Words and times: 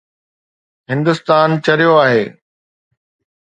هندستان 0.91 1.49
چريو 1.65 1.89
آهي 2.03 2.23